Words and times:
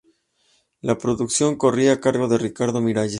La 0.79 0.97
producción 0.97 1.57
corría 1.57 1.91
a 1.93 1.99
cargo 1.99 2.27
de 2.27 2.39
Ricardo 2.39 2.81
Miralles. 2.81 3.09